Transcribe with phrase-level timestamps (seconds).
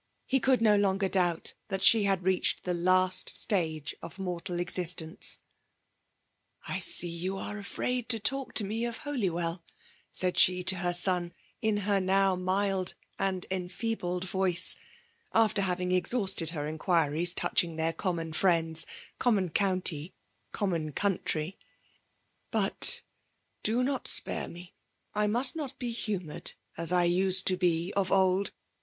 [0.25, 5.41] He could no loi^^efi dt>ubt that ahe had reached the last atag« of mortal existence*
[5.99, 9.61] *' I see you are afraid to talk to me• of Hdljrwell/^
[10.11, 14.75] said she to her son, in her now mUd and enfeebled voice^
[15.35, 18.87] after having exhausted her inquiries touching their common friends;:
[19.19, 20.13] common coimty,
[20.51, 21.59] common country.
[22.51, 23.01] ^'But
[23.61, 24.73] do Aot spare me.
[25.13, 28.49] I must not be humoured as I used to be of old.